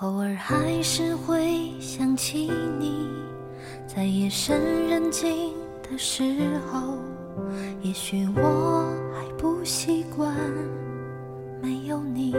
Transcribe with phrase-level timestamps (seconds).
[0.00, 3.08] 偶尔还是会想起你，
[3.84, 5.52] 在夜深人静
[5.82, 6.22] 的时
[6.70, 6.96] 候，
[7.82, 10.32] 也许我还不习惯
[11.60, 12.32] 没有你。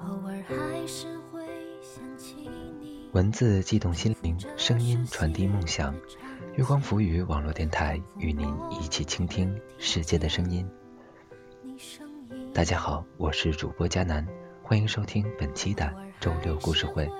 [0.00, 1.42] 偶尔还是会
[1.82, 2.48] 想起
[2.80, 3.10] 你。
[3.12, 5.94] 文字悸动心灵，声音传递梦想。
[6.54, 10.66] 月光浮语网络电台与您一起倾听世界的声音。
[12.54, 14.24] 大家好，我是主播佳楠，
[14.62, 17.10] 欢迎收听本期的周六故事会。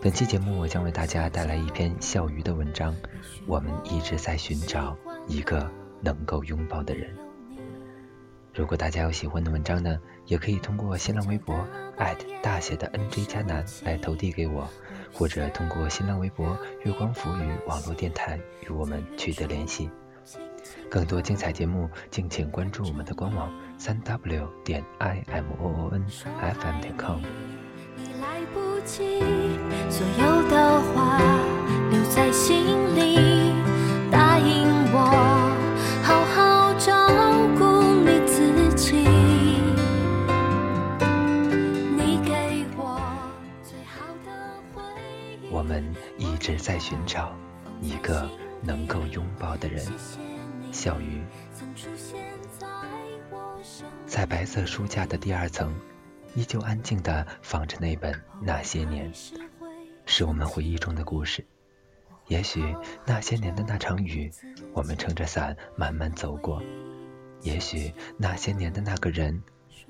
[0.00, 2.96] 本期节目我将为大家带来一篇笑鱼的文章。
[3.46, 7.14] 我们一直在寻找一个能够拥抱的人。
[8.54, 11.62] 如果大家有喜欢的文章呢，也可以通过新浪微博
[12.40, 14.66] 大写的 NJ 佳楠来投递给我，
[15.12, 19.90] 或者通过新浪微博月光浮语网络电台与我们取得联系。
[20.90, 26.04] 更多精彩节目，敬请关注我们的官网三 w 点 i m o o n
[26.40, 27.20] f m 点 com。
[28.20, 29.20] 来不及，
[29.90, 31.20] 所有的话
[31.90, 32.64] 留在心
[32.96, 33.52] 里，
[34.10, 34.98] 答应我
[36.02, 37.08] 好好照
[37.58, 38.96] 顾你自己。
[41.96, 43.00] 你给我
[43.62, 44.30] 最好的
[44.74, 44.82] 回
[45.42, 45.48] 忆。
[45.50, 45.84] 我们
[46.16, 47.32] 一直在寻找
[47.80, 48.28] 一个
[48.62, 49.84] 能够拥抱的人。
[50.70, 51.22] 小鱼，
[54.06, 55.74] 在白色书架的第二层，
[56.34, 59.12] 依旧安静地放着那本《那些年》，
[60.06, 61.44] 是我们回忆中的故事。
[62.28, 64.30] 也许那些年的那场雨，
[64.72, 66.60] 我们撑着伞慢慢走过；
[67.42, 69.42] 也许那些年的那个人，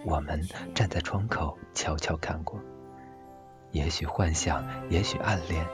[0.04, 0.40] 我们
[0.74, 2.60] 站在窗口悄悄看过；
[3.72, 5.66] 也许幻想，也许暗恋，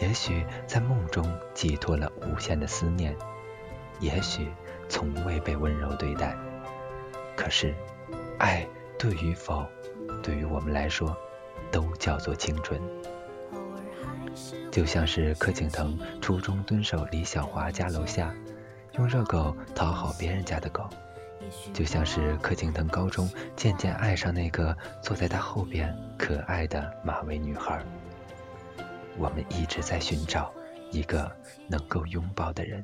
[0.00, 3.16] 也许在梦中寄托了无限的思念。
[4.00, 4.48] 也许
[4.88, 6.36] 从未被温柔对待，
[7.36, 7.74] 可是，
[8.38, 8.66] 爱
[8.98, 9.64] 对与否，
[10.22, 11.16] 对于我们来说，
[11.70, 12.80] 都叫做青春。
[14.70, 18.34] 就像是柯景腾初中蹲守李小华家楼下，
[18.92, 20.84] 用热狗讨好别人家的狗；
[21.72, 27.82] 就像是柯景腾高中渐渐爱上那个坐在他后边可爱的马尾女孩。
[29.18, 30.50] 我们一直在寻找
[30.90, 31.30] 一个
[31.68, 32.82] 能够拥抱的人。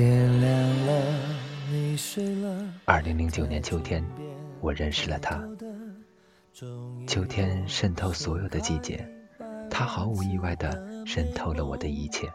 [0.00, 1.02] 天亮了，
[1.70, 2.64] 你睡了。
[2.86, 4.02] 二零零九年秋天，
[4.62, 5.46] 我认识了他。
[7.06, 9.06] 秋天渗透所有的季节，
[9.68, 12.26] 他毫无意外地渗透了我的一切。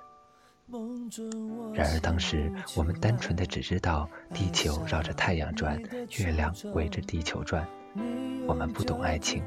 [1.74, 5.76] 然而当时我们单纯的只知道地球绕着太阳转，
[6.20, 7.68] 月亮围着地球转，
[8.46, 9.42] 我们不懂爱情。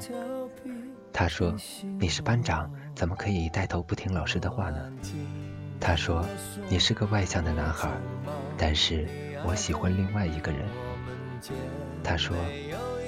[1.13, 1.55] 他说
[1.97, 4.91] ：“你是班长，怎么可以带头不听老师的话呢？”
[5.79, 6.25] 他说
[6.67, 7.89] ：“你是个外向的男孩，
[8.57, 9.07] 但是
[9.45, 10.67] 我喜欢另外一个人。”
[12.03, 12.35] 他说：“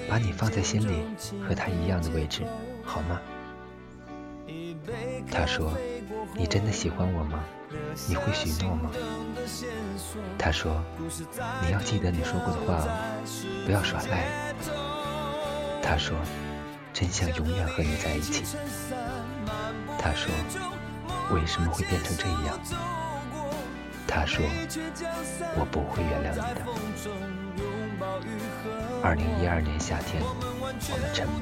[0.10, 1.04] 把你放在心里，
[1.48, 2.44] 和他一样的位置，
[2.84, 3.20] 好吗？”
[5.30, 5.74] 他说
[6.34, 7.44] ：“你真的喜欢我吗？
[8.08, 8.90] 你会许诺吗？”
[10.40, 10.82] 他说
[11.68, 14.26] ：“你要记得你说过的话哦，不要耍赖。”
[15.84, 16.18] 他说
[16.94, 18.44] ：“真想永远和你在一起。”
[20.00, 20.32] 他说。
[21.30, 22.60] 为什么会变成这样？
[24.08, 24.44] 他说
[25.56, 26.66] ：“我不会原谅你的。”
[29.02, 31.40] 二零一二年夏天，我们沉默。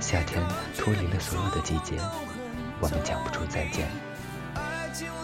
[0.00, 0.42] 夏天
[0.78, 2.00] 脱离了所有的季节，
[2.80, 3.86] 我们讲不出再见。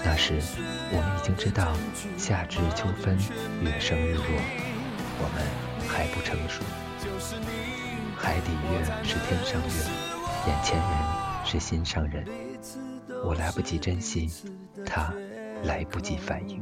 [0.05, 0.39] 那时，
[0.91, 1.73] 我们已经知道
[2.19, 3.17] 夏至秋分，
[3.63, 4.25] 月升日落，
[5.19, 5.43] 我们
[5.89, 6.63] 还不成熟。
[8.19, 9.75] 海底月是天上月，
[10.47, 10.87] 眼前人
[11.45, 12.27] 是心上人。
[13.25, 14.29] 我来不及珍惜，
[14.85, 15.13] 他
[15.63, 16.61] 来不及反应。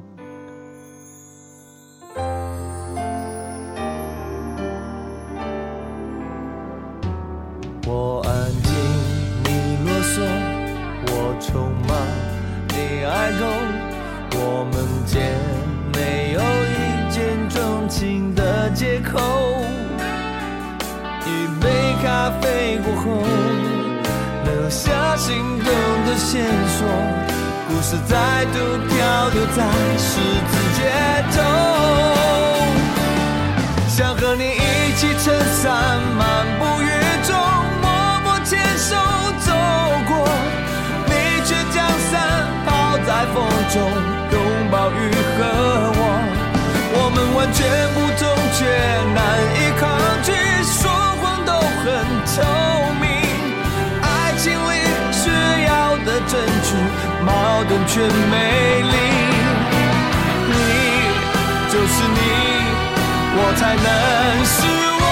[7.87, 8.73] 我安静，
[9.45, 9.49] 你
[9.85, 10.21] 啰嗦；
[11.07, 11.91] 我匆忙，
[12.69, 13.43] 你爱够。
[14.39, 14.75] 我们
[15.07, 15.41] 间
[15.95, 19.19] 没有一见钟情的借口。
[21.25, 21.65] 一杯
[22.03, 23.07] 咖啡过后。
[24.43, 25.73] 留下心动
[26.11, 26.89] 的线索，
[27.69, 28.59] 故事再度
[28.89, 29.63] 漂流在
[29.97, 30.19] 十
[30.51, 30.81] 字街
[31.31, 31.39] 头，
[33.87, 35.71] 想和你一起撑伞
[36.19, 36.91] 漫步雨
[37.23, 37.31] 中，
[37.81, 37.87] 默
[38.25, 38.97] 默牵手
[39.47, 39.49] 走
[40.09, 40.13] 过，
[41.07, 41.13] 你
[41.47, 41.79] 却将
[42.11, 42.13] 伞
[42.67, 42.69] 抛
[43.07, 43.37] 在风
[43.73, 43.81] 中，
[44.33, 44.37] 拥
[44.69, 44.93] 抱雨
[45.39, 45.41] 和
[45.95, 46.01] 我，
[46.93, 47.59] 我们完全
[47.95, 48.27] 不同，
[48.59, 48.59] 却
[49.15, 49.20] 难。
[57.71, 58.35] 完全美
[58.83, 58.95] 丽。
[60.49, 60.55] 你
[61.71, 62.19] 就是你，
[63.37, 63.89] 我才能
[64.45, 64.57] 是
[65.01, 65.05] 我，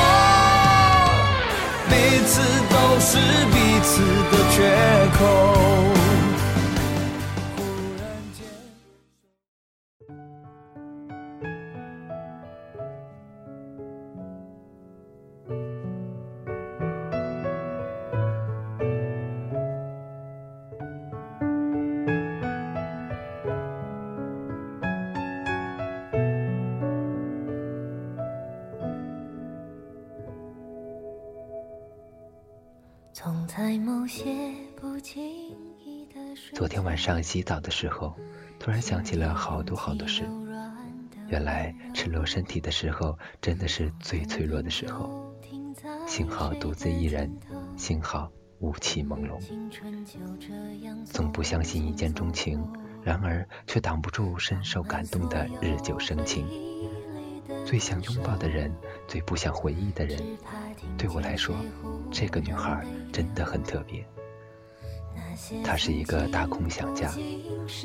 [1.89, 1.93] 彼
[2.27, 2.31] 此
[2.69, 3.11] 都是
[3.53, 3.91] 彼此
[4.31, 4.57] 的缺
[5.19, 5.23] 口。
[36.55, 38.15] 昨天晚上洗澡的时候，
[38.61, 40.23] 突然想起了好多好多事。
[41.29, 45.35] 原来赤裸身体的时候，真的是最脆弱的时候。
[46.07, 47.35] 幸好独自一人，
[47.77, 48.31] 幸好
[48.61, 49.41] 雾气朦胧。
[51.07, 52.63] 总不相信一见钟情，
[53.03, 56.47] 然而却挡不住深受感动的日久生情。
[57.65, 58.71] 最想拥抱的人，
[59.09, 60.23] 最不想回忆的人，
[60.99, 61.57] 对我来说，
[62.13, 64.07] 这个女孩真的很特别。
[65.65, 67.11] 她是一个大空想家，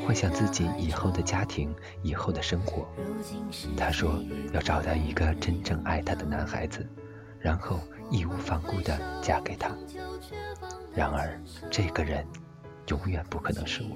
[0.06, 2.86] 幻想自己以后的家庭、以后的生活。
[3.78, 4.22] 她说
[4.52, 6.86] 要找到一个真正爱她的男孩子，
[7.40, 7.80] 然后
[8.12, 9.72] 义无反顾地嫁给他。
[10.94, 11.40] 然而，
[11.72, 12.28] 这个人
[12.88, 13.96] 永远不可能是我。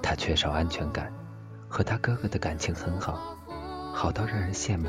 [0.00, 1.12] 她缺少安全感，
[1.68, 3.36] 和他哥哥的感情很好。
[3.92, 4.88] 好到让人羡慕，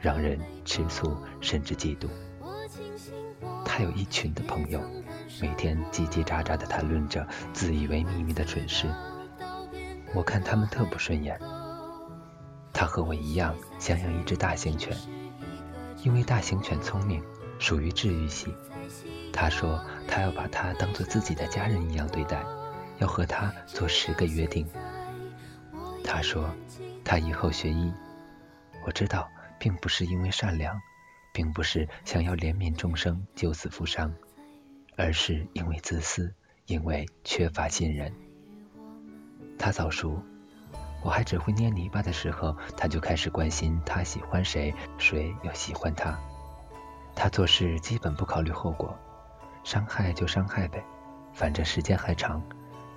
[0.00, 2.08] 让人吃醋，甚至嫉妒。
[3.64, 4.80] 他有一群的朋友，
[5.40, 8.86] 每天叽叽喳喳地谈论着自以为秘密的蠢事。
[10.14, 11.38] 我看他们特不顺眼。
[12.72, 14.96] 他和我一样想养一只大型犬，
[16.02, 17.22] 因为大型犬聪明，
[17.58, 18.54] 属于治愈系。
[19.32, 19.78] 他说
[20.08, 22.42] 他要把它当做自己的家人一样对待，
[22.98, 24.66] 要和它做十个约定。
[26.02, 26.48] 他说
[27.04, 27.92] 他以后学医。
[28.86, 29.28] 我知道，
[29.58, 30.80] 并不是因为善良，
[31.32, 34.14] 并不是想要怜悯众生、救死扶伤，
[34.96, 36.32] 而是因为自私，
[36.66, 38.14] 因为缺乏信任。
[39.58, 40.22] 他早熟，
[41.02, 46.16] 我还只会捏泥巴的时候，他就开始关心他喜欢谁，谁又喜欢他。
[47.16, 48.96] 他做事基本不考虑后果，
[49.64, 50.80] 伤害就伤害呗，
[51.34, 52.40] 反正时间还长，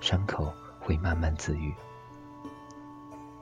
[0.00, 1.74] 伤口会慢慢自愈。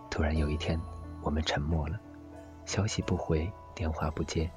[0.09, 0.81] 突然有一天，
[1.21, 2.00] 我们沉默了。
[2.69, 4.49] 消息不回，电话不接，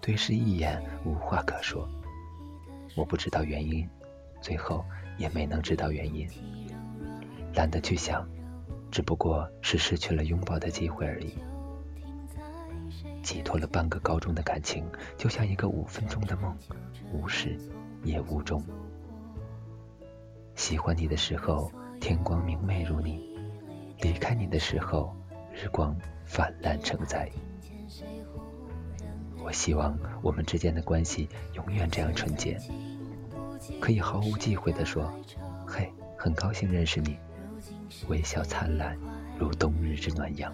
[0.00, 1.86] 对视一眼，无话可说。
[2.96, 3.86] 我不知道原因，
[4.40, 4.82] 最后
[5.18, 6.26] 也没能知道原因。
[7.54, 8.26] 懒得去想，
[8.90, 11.34] 只不过是失去了拥抱的机会而已。
[13.22, 14.82] 寄托了半个高中的感情，
[15.18, 16.56] 就像一个五分钟的梦，
[17.12, 17.54] 无始
[18.02, 18.64] 也无终。
[20.54, 23.20] 喜欢你的时候，天光明媚如你；
[24.00, 25.14] 离开你的时候，
[25.52, 25.94] 日光
[26.24, 27.30] 泛滥成灾。
[29.42, 32.58] 我希望我们之间的关系永远这样纯洁，
[33.80, 35.10] 可以毫无忌讳地说
[35.66, 37.16] ：“嘿，很高兴认识你。”
[38.08, 38.96] 微笑灿烂，
[39.38, 40.52] 如冬日之暖阳。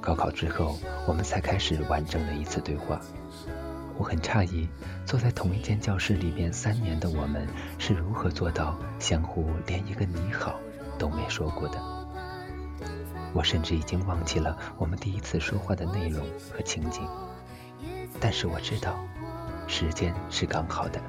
[0.00, 3.00] 高考之后，我们才开始完整的一次对话。
[3.96, 4.68] 我很诧异，
[5.06, 7.46] 坐在同一间教室里面三年的我们，
[7.78, 10.60] 是如何做到相互连一个你好
[10.98, 11.93] 都没说过的。
[13.34, 17.06] 我甚至已经忘记了我们第一次说话的内容和情景，
[18.20, 19.04] 但是我知道，
[19.66, 21.00] 时间是刚好的，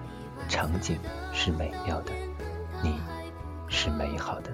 [0.50, 0.98] 场景
[1.32, 2.12] 是美妙的，
[2.84, 3.00] 你
[3.68, 4.52] 是美好的。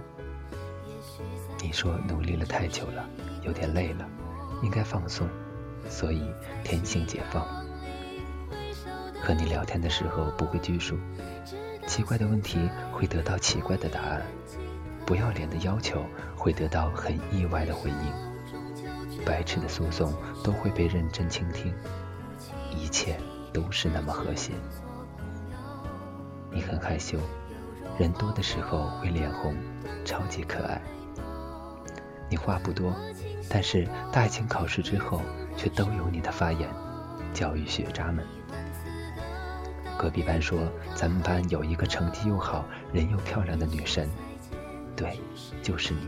[1.64, 3.08] 你说努力了太久了，
[3.44, 4.06] 有点累了，
[4.62, 5.28] 应该放松，
[5.88, 6.30] 所以
[6.64, 7.46] 天性解放。
[9.24, 10.98] 和你聊天的时候不会拘束，
[11.88, 12.60] 奇怪的问题
[12.92, 14.24] 会得到奇怪的答案。
[15.12, 16.06] 不要脸的要求
[16.38, 21.74] 会得到很意外的回应，白痴的诉讼都会被认真倾听，
[22.74, 23.18] 一切
[23.52, 24.54] 都是那么和谐。
[26.50, 27.18] 你很害羞，
[28.00, 29.54] 人多的时候会脸红，
[30.06, 30.82] 超级可爱。
[32.30, 32.96] 你话不多，
[33.50, 35.22] 但是大型考试之后
[35.58, 36.70] 却都有你的发言，
[37.34, 38.26] 教育学渣们。
[39.98, 40.58] 隔壁班说
[40.96, 42.64] 咱们班有一个成绩又好，
[42.94, 44.10] 人又漂亮的女神。
[44.96, 45.20] 对，
[45.62, 46.08] 就是你。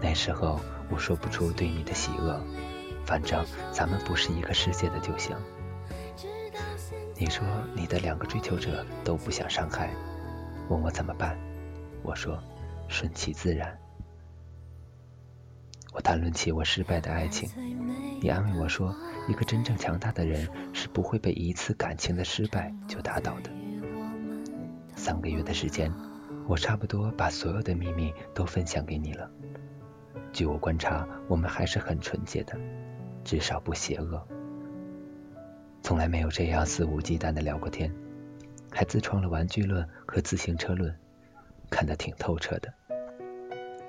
[0.00, 0.60] 那时候
[0.90, 2.40] 我说不出对你的喜恶，
[3.04, 5.36] 反正咱们不是一个世界的就行。
[7.18, 9.90] 你说你的两个追求者都不想伤害，
[10.68, 11.38] 问我怎么办？
[12.02, 12.38] 我说
[12.88, 13.76] 顺其自然。
[15.94, 17.48] 我谈论起我失败的爱情，
[18.20, 18.94] 你安慰我说，
[19.28, 23.50] 一个真正强大的人是不会被一次感情的失败就打倒的。
[24.94, 25.90] 三个月的时间，
[26.48, 29.30] 我差不多把所有的秘密都分享给你了。
[30.32, 32.56] 据我观察，我们还是很纯洁的，
[33.24, 34.26] 至少不邪恶。
[35.82, 37.92] 从来没有这样肆无忌惮的聊过天，
[38.70, 40.94] 还自创了玩具论和自行车论，
[41.70, 42.72] 看得挺透彻的。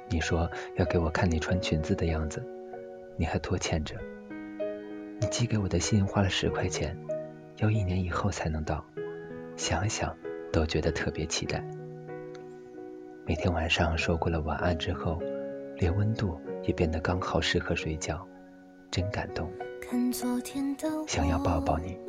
[0.10, 2.44] 你说要给我看你穿裙子的样子，
[3.18, 3.96] 你还拖欠着。
[5.20, 6.98] 你寄给我的信花了十块钱，
[7.58, 8.86] 要一年以后才能到，
[9.56, 10.16] 想想
[10.54, 11.64] 都觉得特别期待。
[13.28, 15.22] 每天晚上说过了晚安之后，
[15.76, 18.26] 连温度也变得刚好适合睡觉，
[18.90, 19.52] 真感动。
[21.06, 22.00] 想要抱抱你，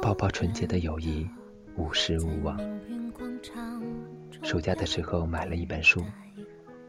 [0.00, 1.28] 抱抱纯洁的友谊，
[1.76, 2.58] 无时无忘。
[4.42, 6.02] 暑假的时候买了一本书，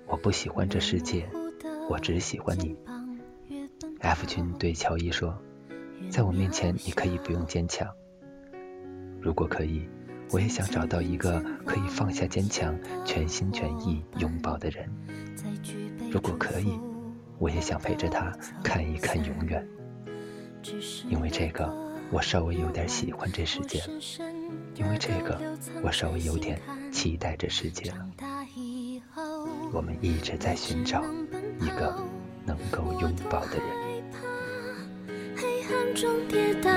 [0.08, 1.27] 我不喜欢这世界，
[1.89, 2.77] 我只喜欢你。
[4.00, 5.38] F 君对乔伊说，
[6.10, 7.86] 在我面前你可以不用坚强。
[9.20, 9.86] 如果可以，
[10.32, 14.89] 我也想找到一个可以放下坚强，全心全意拥抱的人。
[16.12, 16.79] 如果可以，
[17.38, 18.32] 我也想陪着他
[18.63, 19.65] 看一看永远。
[21.10, 21.72] 因为这个，
[22.12, 23.88] 我稍微有点喜欢这世界了；
[24.75, 25.39] 因为这个，
[25.84, 26.60] 我稍微有点
[26.91, 28.10] 期待这世界了。
[29.72, 31.03] 我们一直在寻找
[31.60, 31.96] 一个
[32.46, 33.67] 能够拥抱的人。
[35.38, 36.72] 黑暗中跌倒，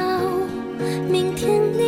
[1.09, 1.88] 明天你，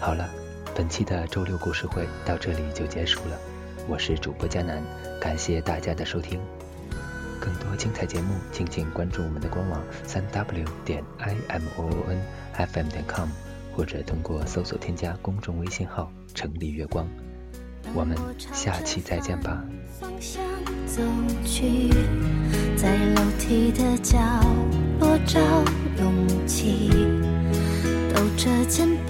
[0.00, 0.30] 好了，
[0.74, 3.38] 本期的周六故事会到这里就结束了。
[3.86, 4.82] 我是主播佳楠，
[5.20, 6.40] 感谢大家的收听。
[7.38, 12.18] 更多精彩节目，敬请关注我们的官网三 w 点 i m o o n
[12.54, 13.28] f m 点 com，
[13.76, 17.06] 或者通过搜索添加公众微信号“城里月光”。
[17.92, 18.16] 我们
[18.54, 19.62] 下期再见吧。
[20.00, 20.42] 方向
[20.86, 21.02] 走
[21.44, 21.90] 去，
[22.74, 24.18] 在楼梯的角
[24.98, 25.38] 落找
[25.98, 26.88] 勇气，
[28.14, 29.09] 抖着肩膀，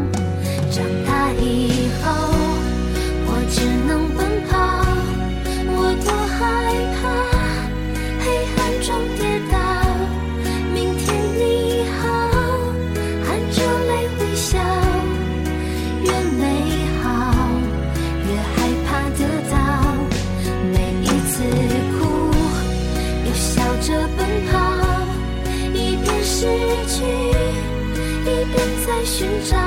[29.03, 29.57] 寻找。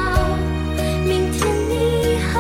[1.04, 2.38] 明天，你好，